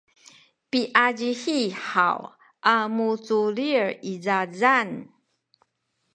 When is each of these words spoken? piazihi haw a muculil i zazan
piazihi 0.69 1.59
haw 1.89 2.19
a 2.73 2.75
muculil 2.95 3.87
i 4.11 4.13
zazan 4.25 4.89